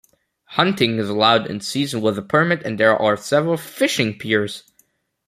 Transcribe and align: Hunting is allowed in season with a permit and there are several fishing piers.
Hunting 0.55 0.97
is 0.97 1.07
allowed 1.09 1.45
in 1.45 1.61
season 1.61 2.01
with 2.01 2.17
a 2.17 2.23
permit 2.23 2.63
and 2.63 2.79
there 2.79 2.97
are 2.99 3.15
several 3.15 3.55
fishing 3.55 4.17
piers. 4.17 4.63